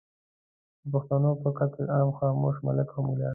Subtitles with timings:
[0.81, 3.29] د پښتنو پر قتل عام خاموش ملک او ملا